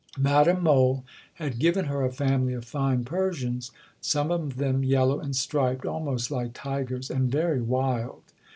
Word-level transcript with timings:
Madame 0.17 0.63
Mohl 0.63 1.03
had 1.35 1.59
given 1.59 1.85
her 1.85 2.03
a 2.03 2.11
family 2.11 2.55
of 2.55 2.65
fine 2.65 3.03
Persians, 3.05 3.69
some 4.01 4.31
of 4.31 4.55
them 4.55 4.83
yellow 4.83 5.19
and 5.19 5.35
striped, 5.35 5.85
almost 5.85 6.31
like 6.31 6.53
tigers, 6.55 7.11
and 7.11 7.29
very 7.31 7.61
wild. 7.61 8.23